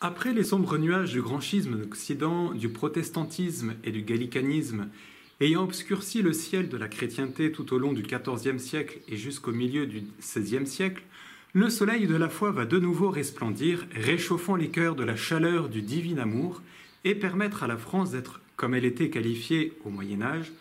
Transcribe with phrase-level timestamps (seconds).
[0.00, 4.86] Après les sombres nuages du grand schisme d'Occident, du protestantisme et du gallicanisme,
[5.40, 9.50] ayant obscurci le ciel de la chrétienté tout au long du XIVe siècle et jusqu'au
[9.50, 11.02] milieu du XVIe siècle,
[11.52, 15.68] le soleil de la foi va de nouveau resplendir, réchauffant les cœurs de la chaleur
[15.68, 16.62] du divin amour
[17.02, 20.52] et permettre à la France d'être, comme elle était qualifiée au Moyen Âge,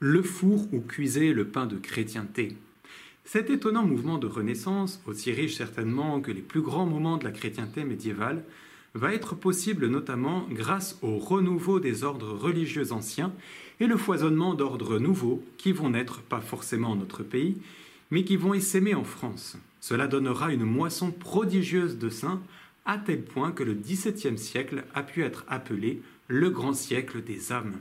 [0.00, 2.56] le four où cuisait le pain de chrétienté.
[3.26, 7.32] Cet étonnant mouvement de renaissance, aussi riche certainement que les plus grands moments de la
[7.32, 8.42] chrétienté médiévale,
[8.96, 13.32] va être possible notamment grâce au renouveau des ordres religieux anciens
[13.78, 17.56] et le foisonnement d'ordres nouveaux qui vont naître pas forcément en notre pays,
[18.10, 19.58] mais qui vont essaimer en France.
[19.80, 22.42] Cela donnera une moisson prodigieuse de saints,
[22.86, 27.52] à tel point que le XVIIe siècle a pu être appelé le grand siècle des
[27.52, 27.76] âmes.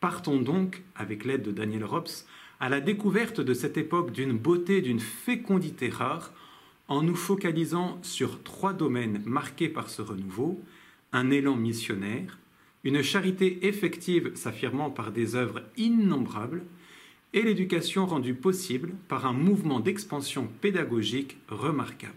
[0.00, 2.26] Partons donc, avec l'aide de Daniel Rops,
[2.60, 6.32] à la découverte de cette époque d'une beauté, d'une fécondité rare,
[6.88, 10.60] en nous focalisant sur trois domaines marqués par ce renouveau,
[11.12, 12.38] un élan missionnaire,
[12.84, 16.62] une charité effective s'affirmant par des œuvres innombrables,
[17.34, 22.14] et l'éducation rendue possible par un mouvement d'expansion pédagogique remarquable.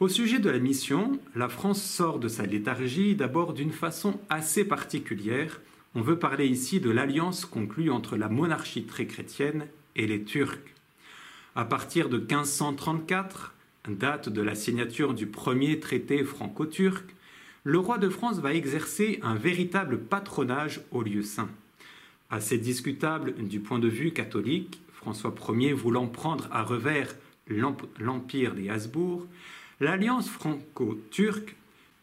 [0.00, 4.66] Au sujet de la mission, la France sort de sa léthargie d'abord d'une façon assez
[4.66, 5.62] particulière.
[5.94, 10.75] On veut parler ici de l'alliance conclue entre la monarchie très chrétienne et les Turcs.
[11.58, 13.54] À partir de 1534,
[13.88, 17.06] date de la signature du premier traité franco-turc,
[17.64, 21.48] le roi de France va exercer un véritable patronage au lieu saint.
[22.28, 27.16] Assez discutable du point de vue catholique, François Ier voulant prendre à revers
[27.48, 29.26] l'empire des Habsbourg,
[29.80, 31.56] l'alliance franco-turque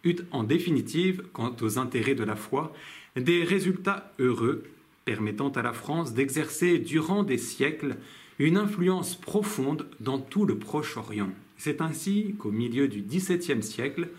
[0.04, 2.74] eut en définitive, quant aux intérêts de la foi,
[3.16, 4.64] des résultats heureux
[5.06, 7.98] permettant à la France d'exercer durant des siècles
[8.40, 11.30] une influence profonde dans tout le Proche-Orient.
[11.58, 14.10] C'est ainsi qu'au milieu du XVIIe siècle,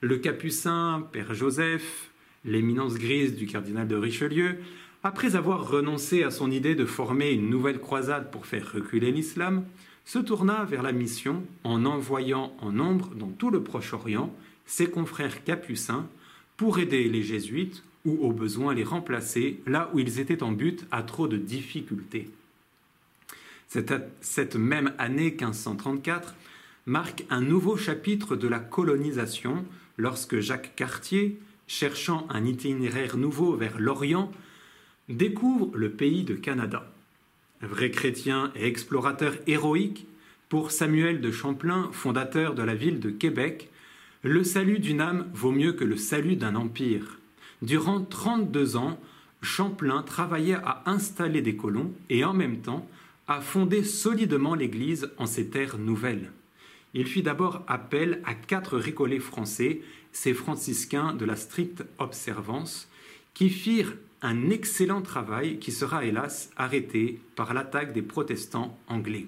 [0.00, 2.10] le capucin Père Joseph,
[2.44, 4.56] l'éminence grise du cardinal de Richelieu,
[5.04, 9.64] après avoir renoncé à son idée de former une nouvelle croisade pour faire reculer l'islam,
[10.04, 14.34] se tourna vers la mission en envoyant en nombre dans tout le Proche-Orient
[14.66, 16.06] ses confrères capucins
[16.56, 20.86] pour aider les jésuites ou au besoin les remplacer là où ils étaient en but
[20.90, 22.28] à trop de difficultés.
[24.20, 26.34] Cette, même année 1534
[26.84, 29.64] marque un nouveau chapitre de la colonisation
[29.96, 34.30] lorsque Jacques Cartier, cherchant un itinéraire nouveau vers l'Orient,
[35.08, 36.92] découvre le pays de Canada.
[37.62, 40.06] Vrai chrétien et explorateur héroïque,
[40.50, 43.70] pour Samuel de Champlain, fondateur de la ville de Québec,
[44.22, 47.20] le salut d'une âme vaut mieux que le salut d'un empire.
[47.62, 49.00] Durant 32 ans,
[49.40, 52.86] Champlain travaillait à installer des colons et en même temps
[53.28, 56.30] à fonder solidement l'Église en ces terres nouvelles
[56.94, 59.80] il fit d'abord appel à quatre récollets français,
[60.12, 62.88] ces franciscains de la stricte observance,
[63.34, 69.26] qui firent un excellent travail qui sera hélas arrêté par l'attaque des protestants anglais.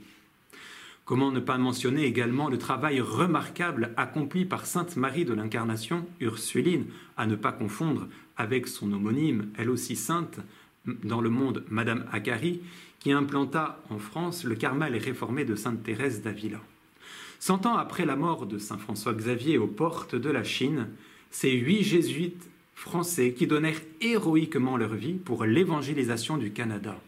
[1.05, 6.87] Comment ne pas mentionner également le travail remarquable accompli par Sainte Marie de l'Incarnation, Ursuline,
[7.17, 10.39] à ne pas confondre avec son homonyme, elle aussi sainte,
[10.87, 12.61] dans le monde Madame Akari,
[13.05, 16.59] qui implanta en France le Carmel réformé de Sainte Thérèse d'Avila.
[17.39, 20.89] Cent ans après la mort de saint François Xavier aux portes de la Chine,
[21.31, 26.99] ces huit jésuites français qui donnèrent héroïquement leur vie pour l'évangélisation du Canada.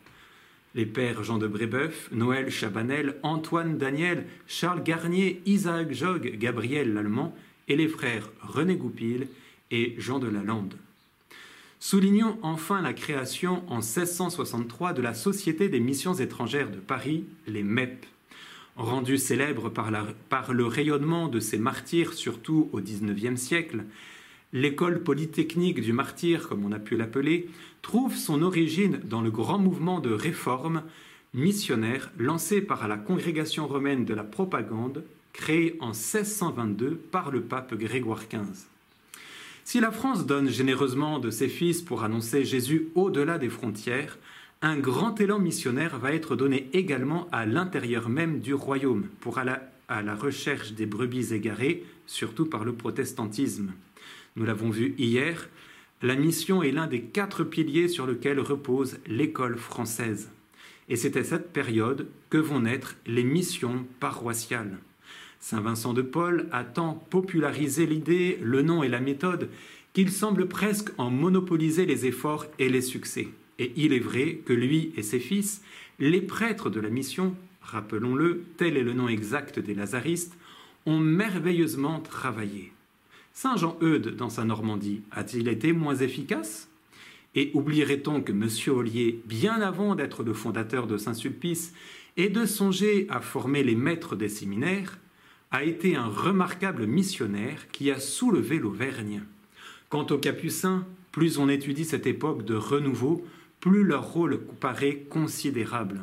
[0.75, 7.35] Les pères Jean de Brébeuf, Noël Chabanel, Antoine Daniel, Charles Garnier, Isaac Jogues, Gabriel Lallemand
[7.69, 9.29] et les frères René Goupil
[9.71, 10.75] et Jean de Lalande.
[11.79, 17.63] Soulignons enfin la création en 1663 de la Société des missions étrangères de Paris, les
[17.63, 18.07] MEP,
[18.77, 23.85] rendu célèbre par, le rayonnement de ses martyrs, surtout au XIXe siècle,
[24.55, 27.51] l'école polytechnique du martyr, comme on a pu l'appeler,
[27.83, 30.83] trouve son origine dans le grand mouvement de réforme
[31.35, 35.05] missionnaire lancé par la Congrégation romaine de la propagande,
[35.35, 38.67] créée en 1622 par le pape Grégoire XV.
[39.67, 44.17] Si la France donne généreusement de ses fils pour annoncer Jésus au-delà des frontières,
[44.63, 49.57] un grand élan missionnaire va être donné également à l'intérieur même du royaume pour aller
[49.89, 53.73] à la recherche des brebis égarées, surtout par le protestantisme.
[54.37, 55.49] Nous l'avons vu hier,
[56.01, 60.31] la mission est l'un des quatre piliers sur lesquels repose l'école française.
[60.89, 64.79] Et c'est à cette période que vont naître les missions paroissiales.
[65.41, 69.49] Saint Vincent de Paul a tant popularisé l'idée, le nom et la méthode
[69.93, 73.29] qu'il semble presque en monopoliser les efforts et les succès.
[73.59, 75.63] Et il est vrai que lui et ses fils,
[75.99, 80.37] les prêtres de la mission, rappelons-le, tel est le nom exact des lazaristes,
[80.85, 82.73] ont merveilleusement travaillé.
[83.33, 86.69] Saint Jean-Eudes, dans sa Normandie, a-t-il été moins efficace?
[87.35, 88.49] Et oublierait-on que M.
[88.75, 91.75] Ollier, bien avant d'être le fondateur de Saint-Sulpice
[92.17, 94.99] et de songer à former les maîtres des séminaires,
[95.51, 99.23] a été un remarquable missionnaire qui a soulevé l'Auvergne.
[99.89, 103.25] Quant aux Capucins, plus on étudie cette époque de renouveau,
[103.61, 106.03] plus leur rôle paraît considérable.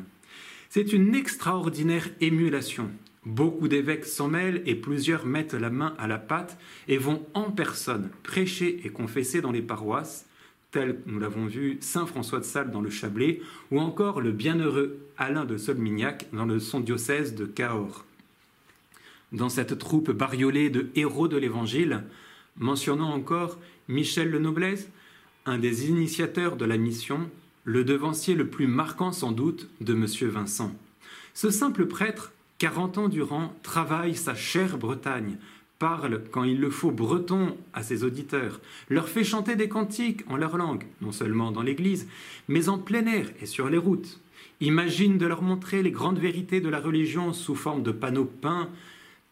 [0.70, 2.90] C'est une extraordinaire émulation.
[3.24, 6.58] Beaucoup d'évêques s'en mêlent et plusieurs mettent la main à la pâte
[6.88, 10.26] et vont en personne prêcher et confesser dans les paroisses,
[10.72, 13.40] tels nous l'avons vu Saint François de Sales dans le Chablais
[13.70, 18.04] ou encore le bienheureux Alain de Solmignac dans son diocèse de Cahors.
[19.34, 22.04] Dans cette troupe bariolée de héros de l'Évangile,
[22.56, 23.58] mentionnons encore
[23.88, 24.40] Michel le
[25.44, 27.28] un des initiateurs de la mission,
[27.64, 30.06] le devancier le plus marquant sans doute de M.
[30.30, 30.72] Vincent.
[31.34, 35.36] Ce simple prêtre, quarante ans durant, travaille sa chère Bretagne,
[35.80, 40.36] parle, quand il le faut, breton à ses auditeurs, leur fait chanter des cantiques en
[40.36, 42.06] leur langue, non seulement dans l'église,
[42.46, 44.20] mais en plein air et sur les routes,
[44.60, 48.68] imagine de leur montrer les grandes vérités de la religion sous forme de panneaux peints,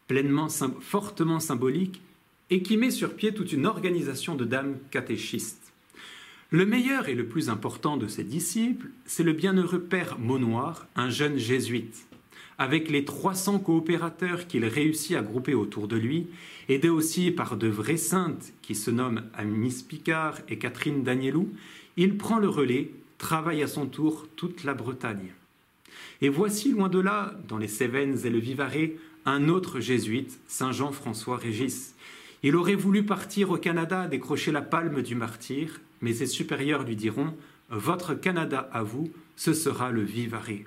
[0.07, 0.47] pleinement,
[0.81, 2.01] fortement symboliques,
[2.49, 5.73] et qui met sur pied toute une organisation de dames catéchistes.
[6.51, 11.09] Le meilleur et le plus important de ses disciples, c'est le bienheureux père Maunoir, un
[11.09, 12.05] jeune jésuite.
[12.59, 16.27] Avec les 300 coopérateurs qu'il réussit à grouper autour de lui,
[16.69, 21.49] aidé aussi par de vraies saintes qui se nomment Amis Picard et Catherine Danielou,
[21.97, 25.33] il prend le relais, travaille à son tour toute la Bretagne.
[26.21, 28.93] Et voici loin de là, dans les Cévennes et le Vivarais,
[29.25, 31.95] un autre jésuite, Saint Jean-François Régis.
[32.43, 36.95] Il aurait voulu partir au Canada décrocher la palme du martyr, mais ses supérieurs lui
[36.95, 37.33] diront
[37.69, 40.65] Votre Canada à vous, ce sera le Vivarais.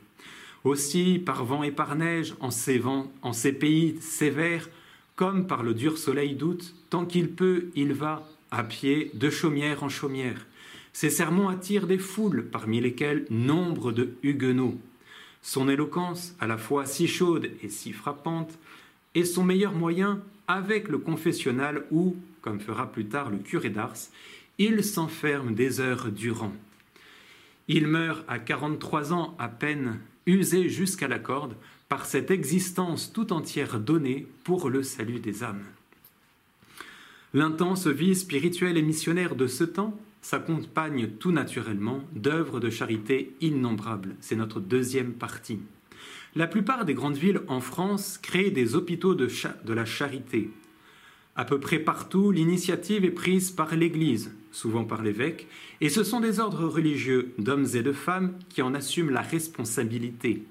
[0.64, 4.68] Aussi, par vent et par neige, en ces, vents, en ces pays sévères,
[5.14, 9.82] comme par le dur soleil d'août, tant qu'il peut, il va, à pied, de chaumière
[9.82, 10.46] en chaumière.
[10.92, 14.78] Ses sermons attirent des foules, parmi lesquelles nombre de huguenots.
[15.42, 18.58] Son éloquence, à la fois si chaude et si frappante,
[19.14, 23.96] est son meilleur moyen avec le confessionnal où, comme fera plus tard le curé d'Ars,
[24.58, 26.52] il s'enferme des heures durant.
[27.68, 31.56] Il meurt à 43 ans à peine, usé jusqu'à la corde
[31.88, 35.64] par cette existence tout entière donnée pour le salut des âmes.
[37.34, 44.16] L'intense vie spirituelle et missionnaire de ce temps s'accompagne tout naturellement d'œuvres de charité innombrables.
[44.18, 45.60] C'est notre deuxième partie.
[46.34, 49.28] La plupart des grandes villes en France créent des hôpitaux de,
[49.72, 50.50] la charité,
[51.36, 55.46] à peu près partout, l'initiative est prise par l'Église, souvent par l'évêque,
[55.80, 60.42] et ce sont des ordres religieux d'hommes et de femmes qui en assument la responsabilité.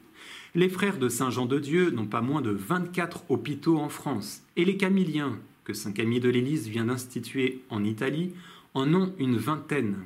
[0.53, 4.41] Les frères de Saint Jean de Dieu n'ont pas moins de 24 hôpitaux en France,
[4.55, 8.33] et les Camiliens, que Saint Camille de l'Élysée vient d'instituer en Italie,
[8.75, 10.05] en ont une vingtaine.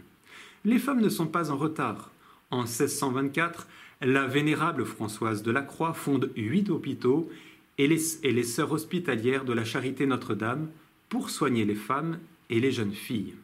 [0.64, 2.12] Les femmes ne sont pas en retard.
[2.52, 3.68] En 1624,
[4.02, 7.30] la vénérable Françoise de la Croix fonde huit hôpitaux
[7.78, 10.70] et les, sœurs hospitalières de la Charité Notre-Dame
[11.10, 12.20] pour soigner les femmes
[12.50, 13.36] et les jeunes filles.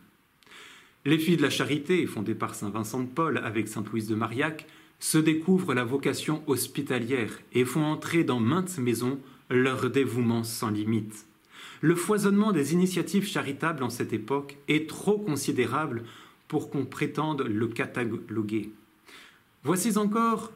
[1.06, 4.16] Les filles de la Charité, fondées par Saint Vincent de Paul avec Sainte Louise de
[4.16, 4.66] Marillac,
[5.00, 9.20] se découvrent la vocation hospitalière et font entrer dans maintes maisons
[9.50, 11.26] leur dévouement sans limite.
[11.86, 16.04] Le foisonnement des initiatives charitables en cette époque est trop considérable
[16.48, 18.72] pour qu'on prétende le cataloguer.
[19.64, 20.52] Voici encore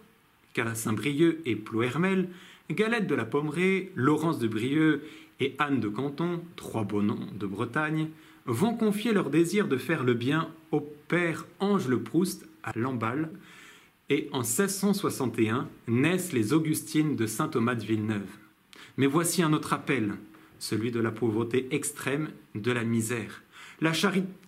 [0.54, 2.30] qu'à Saint-Brieuc et Plohermel,
[2.72, 5.04] Galette de la Pommeraye, Laurence de Brieux
[5.40, 8.08] et Anne de Canton, trois beaux noms de Bretagne,
[8.48, 13.30] vont confier leur désir de faire le bien au père Ange le Proust à Lamballe,
[14.10, 18.32] et en 1661 naissent les Augustines de saint Thomas de Villeneuve.
[18.98, 20.16] Mais voici un autre appel,
[20.60, 23.42] celui de la pauvreté extrême, de la misère.
[23.82, 23.94] La,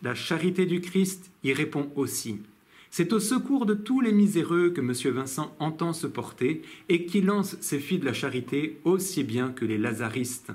[0.04, 2.40] la charité du Christ y répond aussi.
[2.94, 5.16] C'est au secours de tous les miséreux que M.
[5.16, 9.64] Vincent entend se porter et qui lance ses filles de la charité aussi bien que
[9.64, 10.52] les lazaristes.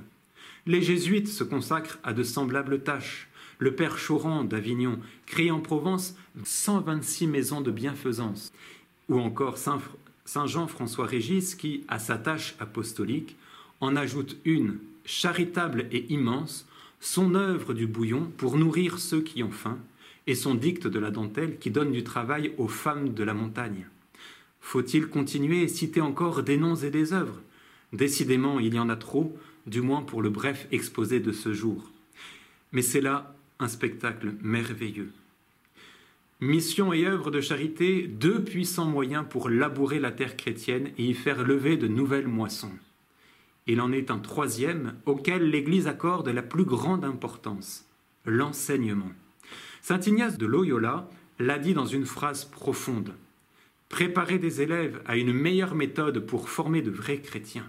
[0.66, 3.28] Les jésuites se consacrent à de semblables tâches.
[3.58, 8.52] Le père Choran d'Avignon crée en Provence 126 maisons de bienfaisance.
[9.08, 13.36] Ou encore Saint Jean-François Régis qui, à sa tâche apostolique,
[13.80, 16.68] en ajoute une, charitable et immense,
[17.00, 19.78] son œuvre du bouillon pour nourrir ceux qui ont faim,
[20.26, 23.86] et son dicte de la dentelle qui donne du travail aux femmes de la montagne.
[24.60, 27.40] Faut-il continuer et citer encore des noms et des œuvres?
[27.92, 31.90] Décidément, il y en a trop, du moins pour le bref exposé de ce jour.
[32.72, 35.12] Mais c'est là un spectacle merveilleux.
[36.40, 41.14] Mission et œuvre de charité, deux puissants moyens pour labourer la terre chrétienne et y
[41.14, 42.72] faire lever de nouvelles moissons.
[43.66, 47.86] Il en est un troisième auquel l'Église accorde la plus grande importance,
[48.24, 49.10] l'enseignement.
[49.82, 51.08] Saint Ignace de Loyola
[51.38, 53.14] l'a dit dans une phrase profonde.
[53.88, 57.66] Préparer des élèves à une meilleure méthode pour former de vrais chrétiens.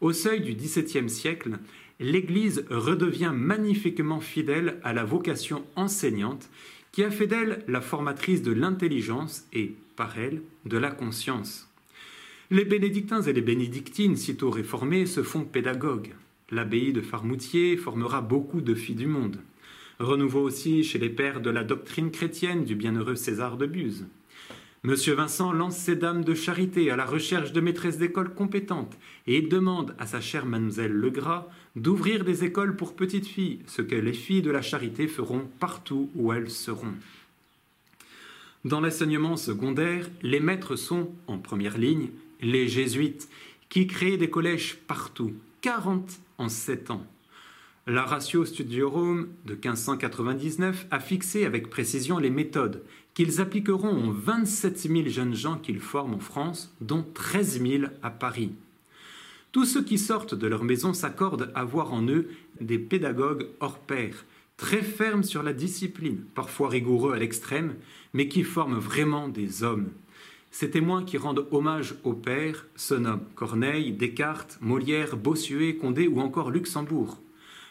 [0.00, 1.58] Au seuil du XVIIe siècle,
[2.00, 6.48] l'Église redevient magnifiquement fidèle à la vocation enseignante
[6.92, 11.67] qui a fait d'elle la formatrice de l'intelligence et, par elle, de la conscience.
[12.50, 16.14] Les bénédictins et les bénédictines, sitôt réformés, se font pédagogues.
[16.50, 19.36] L'abbaye de Farmoutier formera beaucoup de filles du monde.
[19.98, 24.06] Renouveau aussi chez les pères de la doctrine chrétienne du bienheureux César de Buse.
[24.82, 29.42] Monsieur Vincent lance ses dames de charité à la recherche de maîtresses d'école compétentes et
[29.42, 34.14] demande à sa chère mademoiselle Legras d'ouvrir des écoles pour petites filles, ce que les
[34.14, 36.94] filles de la charité feront partout où elles seront.
[38.64, 42.08] Dans l'enseignement secondaire, les maîtres sont, en première ligne,
[42.40, 43.28] les jésuites,
[43.68, 47.06] qui créent des collèges partout, 40 en 7 ans.
[47.86, 52.82] La Ratio Studiorum de 1599 a fixé avec précision les méthodes
[53.14, 58.10] qu'ils appliqueront aux 27 000 jeunes gens qu'ils forment en France, dont 13 000 à
[58.10, 58.52] Paris.
[59.50, 62.28] Tous ceux qui sortent de leur maison s'accordent à voir en eux
[62.60, 64.24] des pédagogues hors pair,
[64.56, 67.74] très fermes sur la discipline, parfois rigoureux à l'extrême,
[68.12, 69.88] mais qui forment vraiment des hommes.
[70.50, 76.20] Ces témoins qui rendent hommage au père se nomment Corneille, Descartes, Molière, Bossuet, Condé ou
[76.20, 77.20] encore Luxembourg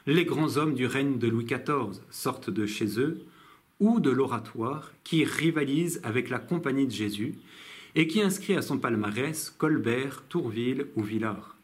[0.07, 3.25] les grands hommes du règne de Louis XIV sortent de chez eux,
[3.81, 7.35] ou de l'oratoire, qui rivalise avec la Compagnie de Jésus,
[7.93, 11.57] et qui inscrit à son palmarès Colbert, Tourville ou Villard.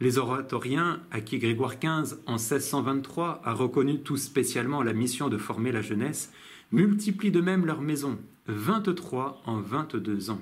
[0.00, 5.38] Les oratoriens, à qui Grégoire XV, en 1623, a reconnu tout spécialement la mission de
[5.38, 6.32] former la jeunesse,
[6.72, 8.18] multiplient de même leurs maisons,
[8.50, 10.40] 23 en 22 ans.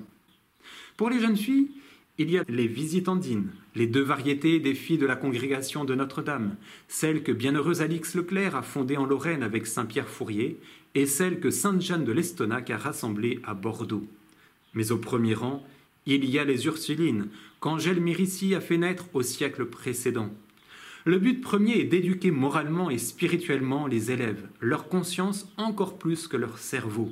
[0.97, 1.69] Pour les jeunes filles,
[2.17, 6.57] il y a les visitandines, les deux variétés des filles de la congrégation de Notre-Dame,
[6.89, 10.59] celle que bienheureuse Alix Leclerc a fondée en Lorraine avec Saint-Pierre Fourier,
[10.95, 14.05] et celle que Sainte Jeanne de l'Estonac a rassemblée à Bordeaux.
[14.73, 15.65] Mais au premier rang,
[16.05, 17.27] il y a les Ursulines,
[17.59, 20.29] qu'Angèle Mérici a fait naître au siècle précédent.
[21.05, 26.35] Le but premier est d'éduquer moralement et spirituellement les élèves, leur conscience encore plus que
[26.35, 27.11] leur cerveau.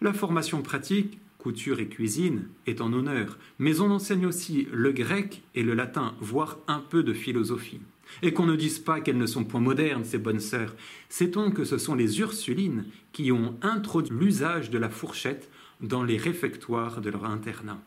[0.00, 5.42] La formation pratique couture et cuisine, est en honneur, mais on enseigne aussi le grec
[5.54, 7.80] et le latin, voire un peu de philosophie.
[8.22, 10.74] Et qu'on ne dise pas qu'elles ne sont point modernes, ces bonnes sœurs.
[11.08, 15.48] Sait-on que ce sont les Ursulines qui ont introduit l'usage de la fourchette
[15.80, 17.80] dans les réfectoires de leur internat.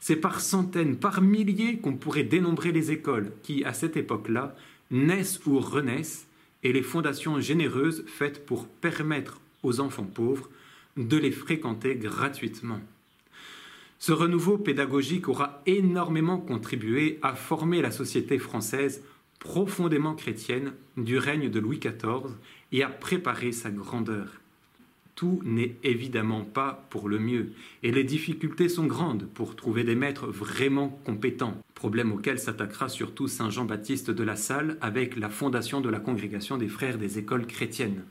[0.00, 4.54] C'est par centaines, par milliers qu'on pourrait dénombrer les écoles qui, à cette époque-là,
[4.90, 6.26] naissent ou renaissent,
[6.62, 10.50] et les fondations généreuses faites pour permettre aux enfants pauvres
[10.98, 12.80] de les fréquenter gratuitement.
[14.00, 19.02] Ce renouveau pédagogique aura énormément contribué à former la société française
[19.38, 22.34] profondément chrétienne du règne de Louis XIV
[22.72, 24.40] et à préparer sa grandeur.
[25.14, 27.50] Tout n'est évidemment pas pour le mieux,
[27.82, 33.26] et les difficultés sont grandes pour trouver des maîtres vraiment compétents, problème auquel s'attaquera surtout
[33.26, 37.46] Saint Jean-Baptiste de la Salle avec la fondation de la Congrégation des Frères des Écoles
[37.46, 38.04] chrétiennes.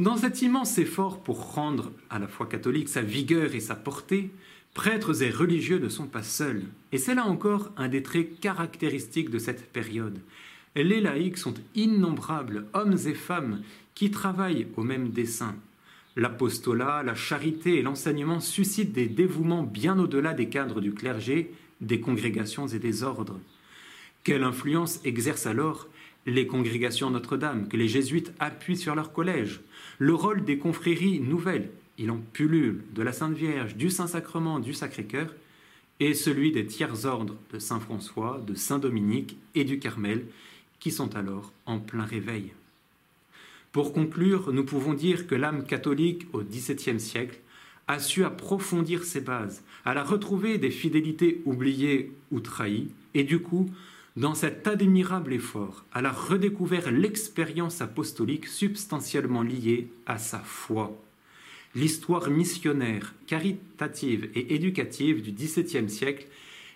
[0.00, 4.30] Dans cet immense effort pour rendre à la foi catholique sa vigueur et sa portée,
[4.72, 6.62] prêtres et religieux ne sont pas seuls.
[6.92, 10.20] Et c'est là encore un des traits caractéristiques de cette période.
[10.76, 13.62] Les laïcs sont innombrables, hommes et femmes,
[13.96, 15.56] qui travaillent au même dessein.
[16.14, 21.50] L'apostolat, la charité et l'enseignement suscitent des dévouements bien au-delà des cadres du clergé,
[21.80, 23.40] des congrégations et des ordres.
[24.22, 25.88] Quelle influence exercent alors
[26.24, 29.60] les congrégations Notre-Dame, que les jésuites appuient sur leur collège,
[29.98, 34.72] le rôle des confréries nouvelles, il en pullule, de la Sainte Vierge, du Saint-Sacrement, du
[34.72, 35.34] Sacré-Cœur,
[36.00, 40.26] et celui des tiers ordres de Saint François, de Saint Dominique et du Carmel,
[40.78, 42.52] qui sont alors en plein réveil.
[43.72, 47.40] Pour conclure, nous pouvons dire que l'âme catholique au XVIIe siècle
[47.88, 53.40] a su approfondir ses bases, à la retrouver des fidélités oubliées ou trahies, et du
[53.40, 53.68] coup
[54.18, 61.00] dans cet admirable effort, elle a redécouvert l'expérience apostolique substantiellement liée à sa foi.
[61.76, 66.26] L'histoire missionnaire, caritative et éducative du XVIIe siècle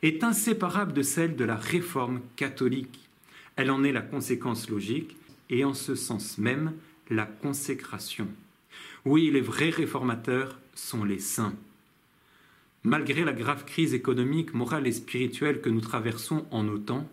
[0.02, 3.08] est inséparable de celle de la réforme catholique.
[3.56, 5.16] Elle en est la conséquence logique
[5.50, 6.74] et en ce sens même
[7.10, 8.28] la consécration.
[9.04, 11.56] Oui, les vrais réformateurs sont les saints.
[12.84, 17.08] Malgré la grave crise économique, morale et spirituelle que nous traversons en nos temps,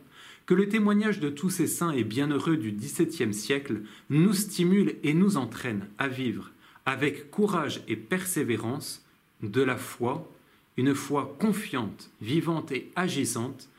[0.49, 5.13] que le témoignage de tous ces saints et bienheureux du XVIIe siècle nous stimule et
[5.13, 6.49] nous entraîne à vivre
[6.87, 9.05] avec courage et persévérance
[9.43, 10.27] de la foi,
[10.75, 13.69] une foi confiante, vivante et agissante,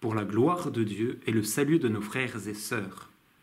[0.00, 3.07] pour la gloire de Dieu et le salut de nos frères et sœurs.